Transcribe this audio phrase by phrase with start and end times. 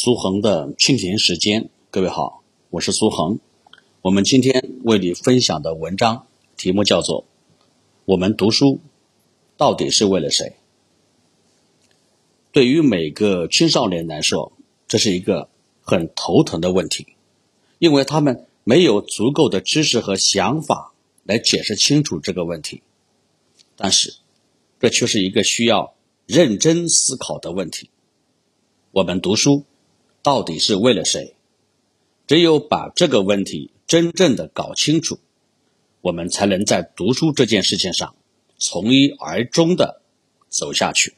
[0.00, 3.40] 苏恒的清闲时间，各位好，我是苏恒。
[4.00, 7.22] 我们今天为你分享的文章题目叫做
[8.04, 8.78] 《我们读书
[9.56, 10.50] 到底是为了谁》。
[12.52, 14.52] 对于每个青少年来说，
[14.86, 15.48] 这是一个
[15.80, 17.08] 很头疼的问题，
[17.80, 20.92] 因为他们没有足够的知识和想法
[21.24, 22.82] 来解释清楚这个问题。
[23.74, 24.14] 但是，
[24.78, 25.94] 这却是一个需要
[26.24, 27.90] 认真思考的问题。
[28.92, 29.64] 我们读书。
[30.22, 31.34] 到底是为了谁？
[32.26, 35.18] 只有把这个问题真正的搞清楚，
[36.02, 38.14] 我们才能在读书这件事情上
[38.58, 40.02] 从一而终的
[40.48, 41.14] 走下去。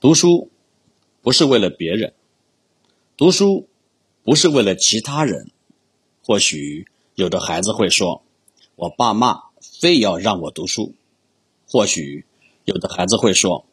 [0.00, 0.50] 读书
[1.20, 2.14] 不是为了别人，
[3.16, 3.68] 读书
[4.22, 5.50] 不是为了其他人。
[6.24, 8.22] 或许有的孩子会说
[8.76, 10.94] ：“我爸妈非要让我读书。”
[11.68, 12.24] 或许
[12.64, 13.66] 有的孩子会说：“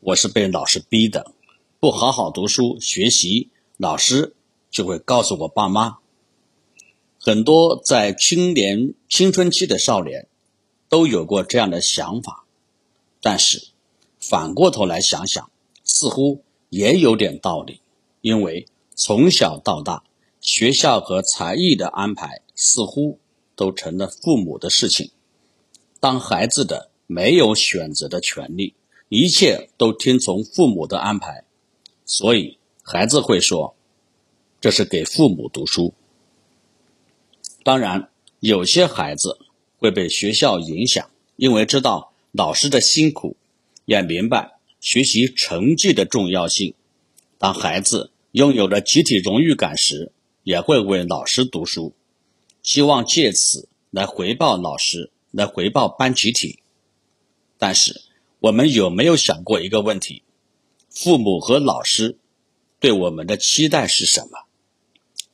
[0.00, 1.32] 我是被老师逼的。”
[1.82, 4.36] 不好好读书学习，老师
[4.70, 5.98] 就会告诉我爸妈。
[7.18, 10.28] 很多在青年青春期的少年
[10.88, 12.44] 都有过这样的想法，
[13.20, 13.70] 但是
[14.20, 15.50] 反过头来想想，
[15.82, 17.80] 似乎也有点道理。
[18.20, 20.04] 因为从小到大，
[20.40, 23.18] 学校和才艺的安排似乎
[23.56, 25.10] 都成了父母的事情。
[25.98, 28.76] 当孩子的没有选择的权利，
[29.08, 31.42] 一切都听从父母的安排。
[32.14, 33.74] 所以，孩子会说
[34.60, 35.94] ：“这是给父母读书。”
[37.64, 39.38] 当然，有些孩子
[39.78, 43.38] 会被学校影响，因为知道老师的辛苦，
[43.86, 46.74] 也明白学习成绩的重要性。
[47.38, 51.94] 当孩子拥有了集体荣誉感时，也会为老师读书，
[52.62, 56.58] 希望借此来回报老师，来回报班集体。
[57.56, 58.02] 但是，
[58.40, 60.22] 我们有没有想过一个问题？
[60.94, 62.18] 父母和老师
[62.78, 64.44] 对我们的期待是什么？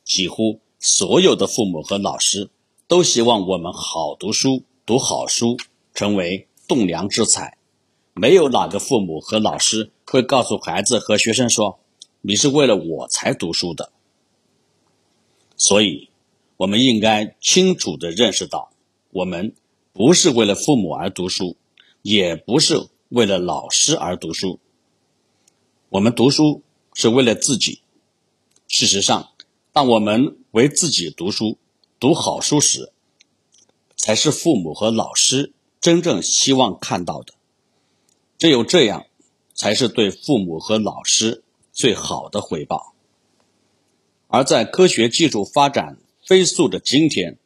[0.05, 2.49] 几乎所有的父母和老师
[2.87, 5.57] 都希望我们好读书，读好书，
[5.93, 7.57] 成为栋梁之才。
[8.13, 11.79] 没有哪个父母和老师会告诉孩子和学生说
[12.21, 13.91] ：“你是为了我才读书的。”
[15.57, 16.09] 所以，
[16.55, 18.71] 我们应该清楚的认识到，
[19.11, 19.53] 我们
[19.91, 21.57] 不是为了父母而读书，
[22.01, 24.59] 也不是为了老师而读书。
[25.89, 26.61] 我们读书
[26.93, 27.81] 是为了自己。
[28.67, 29.31] 事实上，
[29.73, 31.57] 当我们为自己读书、
[31.99, 32.91] 读好书时，
[33.95, 35.51] 才是父母和老师
[35.81, 37.33] 真正希望看到的。
[38.37, 39.07] 只有这样，
[39.55, 41.41] 才是对父母和老师
[41.73, 42.93] 最好的回报。
[44.27, 47.39] 而在科学技术发展飞速的今天，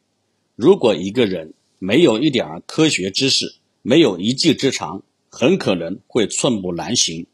[0.54, 7.26] 如果一个人没有一点科学知识，没有一技之长，很可能会寸步难行。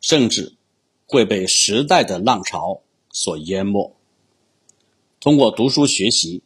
[0.00, 0.54] 甚至
[1.06, 3.94] 会被时代的浪潮所淹没。
[5.20, 6.42] 通过读书学习，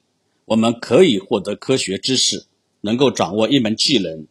[0.46, 2.46] 我们可以获得科学知识，
[2.80, 4.26] 能够掌握一门技能，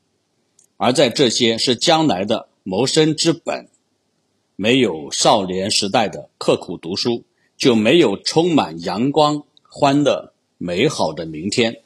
[0.77, 3.69] 而在这些是将来的谋生之本。
[4.55, 7.23] 没有少年时代的刻苦读书，
[7.57, 11.81] 就没有充满阳光、欢乐、美好的明天。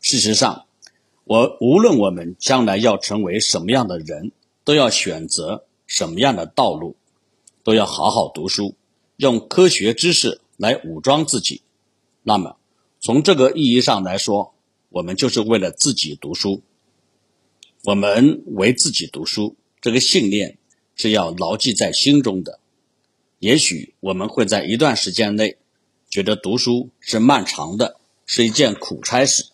[0.00, 0.66] 事实上，
[1.24, 4.32] 我无论我们将来要成为什么样的人，
[4.64, 5.64] 都要选择。
[5.92, 6.96] 什么样的道路，
[7.62, 8.76] 都要好好读书，
[9.18, 11.60] 用科学知识来武装自己。
[12.22, 12.56] 那么，
[12.98, 14.54] 从这个意义上来说，
[14.88, 16.62] 我们就是为了自己读书。
[17.84, 20.56] 我们为自己读书，这个信念
[20.96, 22.58] 是要牢记在心中的。
[23.38, 25.58] 也许我们会在一段时间内
[26.08, 29.44] 觉得读书是漫长的，是一件苦差事。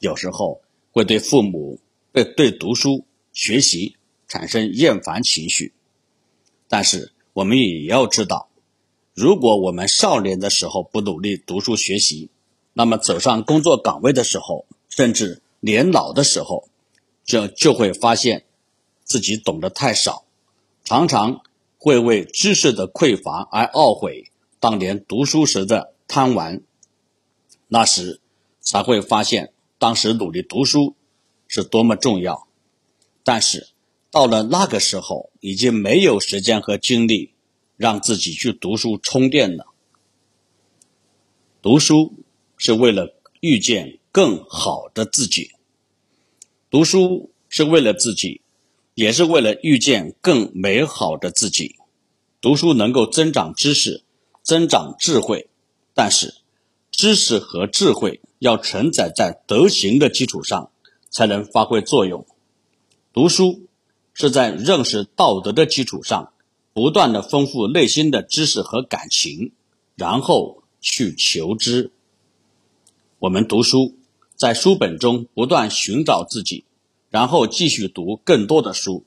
[0.00, 1.78] 有时候会对父母、
[2.12, 3.94] 对对读书学习。
[4.30, 5.74] 产生厌烦情绪，
[6.68, 8.48] 但是我们也要知道，
[9.12, 12.30] 如果我们少年的时候不努力读书学习，
[12.72, 16.68] 那么走上工作岗位的时候，甚至年老的时候，
[17.24, 18.44] 就就会发现
[19.02, 20.24] 自己懂得太少，
[20.84, 21.40] 常常
[21.76, 24.30] 会为知识的匮乏而懊悔
[24.60, 26.62] 当年读书时的贪玩，
[27.66, 28.20] 那时
[28.60, 30.94] 才会发现当时努力读书
[31.48, 32.46] 是多么重要，
[33.24, 33.66] 但是。
[34.10, 37.34] 到了那个时候，已经没有时间和精力
[37.76, 39.66] 让自己去读书充电了。
[41.62, 42.14] 读书
[42.56, 45.52] 是为了遇见更好的自己，
[46.70, 48.40] 读书是为了自己，
[48.94, 51.76] 也是为了遇见更美好的自己。
[52.40, 54.02] 读书能够增长知识、
[54.42, 55.48] 增长智慧，
[55.94, 56.34] 但是
[56.90, 60.72] 知识和智慧要承载在德行的基础上，
[61.10, 62.26] 才能发挥作用。
[63.12, 63.68] 读书。
[64.20, 66.34] 是在认识道德的基础上，
[66.74, 69.52] 不断的丰富内心的知识和感情，
[69.94, 71.90] 然后去求知。
[73.18, 73.94] 我们读书，
[74.36, 76.64] 在书本中不断寻找自己，
[77.08, 79.04] 然后继续读更多的书。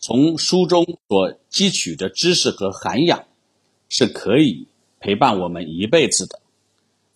[0.00, 3.26] 从书中所汲取的知识和涵养，
[3.88, 4.66] 是可以
[4.98, 6.40] 陪伴我们一辈子的。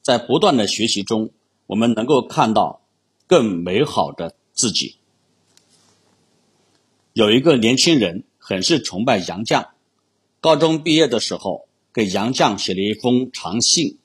[0.00, 1.31] 在不断的学习中，
[1.67, 2.83] 我们能够看到
[3.27, 4.94] 更美好的自己。
[7.14, 9.69] 有一个年轻人很是崇拜杨绛，
[10.41, 13.99] 高中毕业的时候给杨绛写了一封长信，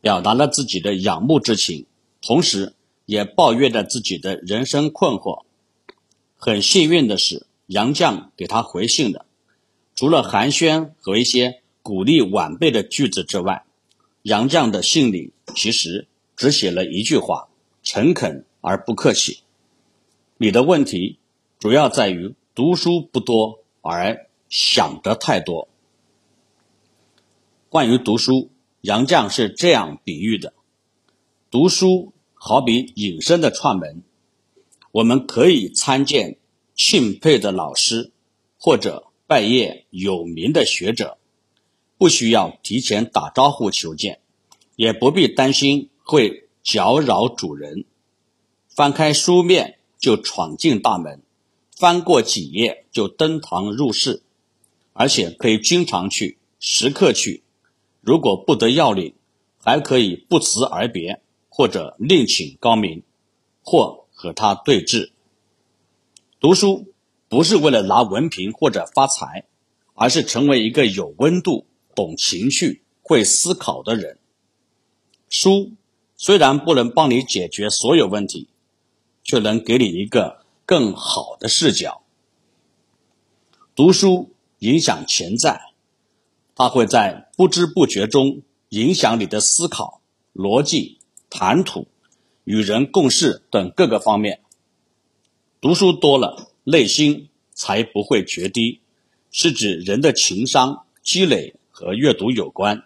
[0.00, 1.86] 表达了自己的仰慕之情，
[2.20, 2.74] 同时
[3.06, 5.44] 也抱怨着自己的人生困惑。
[6.36, 9.26] 很幸运的是，杨绛给他回信了，
[9.94, 13.64] 除了寒暄和一些鼓励晚辈的句子之外，
[14.22, 17.46] 杨绛的信里其实只写了一句话：
[17.84, 19.38] 诚恳而不客气。
[20.36, 21.18] 你的问题。
[21.64, 25.66] 主要在于读书不多，而想得太多。
[27.70, 28.50] 关于读书，
[28.82, 30.52] 杨绛是这样比喻的：
[31.50, 34.02] 读书好比隐身的串门，
[34.92, 36.36] 我们可以参见
[36.74, 38.12] 钦佩的老师，
[38.58, 41.16] 或者拜谒有名的学者，
[41.96, 44.20] 不需要提前打招呼求见，
[44.76, 47.86] 也不必担心会搅扰主人。
[48.68, 51.22] 翻开书面就闯进大门。
[51.76, 54.22] 翻过几页就登堂入室，
[54.92, 57.42] 而且可以经常去，时刻去。
[58.00, 59.14] 如果不得要领，
[59.58, 63.02] 还可以不辞而别，或者另请高明，
[63.62, 65.10] 或和他对峙。
[66.38, 66.92] 读书
[67.28, 69.46] 不是为了拿文凭或者发财，
[69.94, 74.18] 而是成为一个有温度、懂情绪、会思考的人。
[75.28, 75.72] 书
[76.16, 78.46] 虽然不能帮你解决所有问题，
[79.24, 80.43] 却能给你一个。
[80.66, 82.02] 更好的视角，
[83.74, 84.30] 读书
[84.60, 85.60] 影响潜在，
[86.54, 88.40] 它会在不知不觉中
[88.70, 90.00] 影响你的思考、
[90.32, 91.86] 逻辑、谈吐、
[92.44, 94.40] 与人共事等各个方面。
[95.60, 98.80] 读书多了，内心才不会决堤，
[99.30, 102.84] 是指人的情商积累和阅读有关。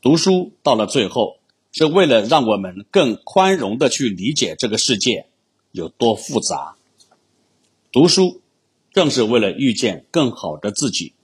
[0.00, 1.38] 读书到了最后，
[1.70, 5.26] 是为了让我们更宽容的去理解这个世界
[5.70, 6.76] 有多复杂。
[7.90, 8.42] 读书，
[8.92, 11.14] 正是为了遇见更好的自己。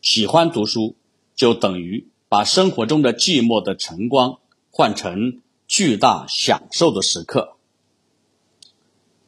[0.00, 0.96] 喜欢读书，
[1.36, 4.38] 就等于把生活中的寂寞的晨光
[4.72, 7.52] 换成巨大享受的时刻。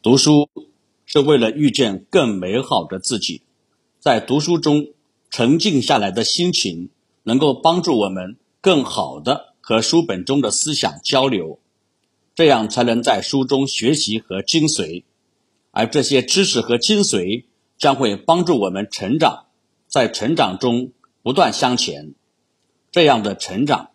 [0.01, 0.49] 读书
[1.05, 3.43] 是为了遇见更美好的自己，
[4.01, 4.87] 在读书中
[5.29, 6.89] 沉静下来的心情，
[7.23, 11.59] 能够帮助我们更好的和书本中的思想交流，
[12.35, 15.03] 这样才能在书中学习和精髓。
[15.75, 17.45] 而这些知识和精髓
[17.79, 19.47] 将会帮助我们成长，
[19.87, 20.91] 在成长中
[21.23, 22.13] 不断向前，
[22.91, 23.89] 这样的成长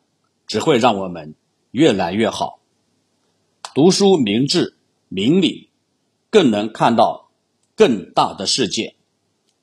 [0.49, 1.37] 只会让我们
[1.71, 2.59] 越来越好。
[3.77, 4.77] 读书明智
[5.09, 5.71] 明理，
[6.31, 7.31] 更能看到
[7.77, 8.97] 更大的世界，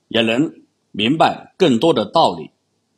[0.07, 0.61] 也能
[0.93, 2.51] 明白更多的道理。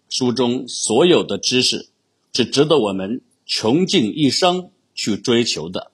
[0.09, 1.89] 书中所有的知识
[2.33, 5.91] 是值得我们穷尽一生去追求的，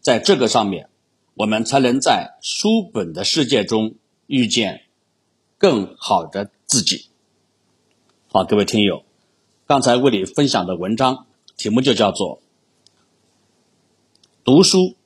[0.00, 0.88] 在这个上面。
[1.34, 3.94] 我们才能在书本的世界中
[4.26, 4.84] 遇见
[5.58, 7.06] 更好的自己。
[8.28, 9.04] 好，各位听友，
[9.66, 12.40] 刚才为你分享的文章题目就叫做
[14.44, 14.96] “读书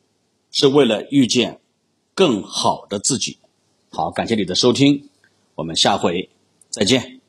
[0.51, 1.61] 是为了遇见
[2.15, 3.39] 更好的自己”。
[3.91, 5.09] 好，感谢你的收听，
[5.55, 6.31] 我们下回
[6.69, 7.21] 再见。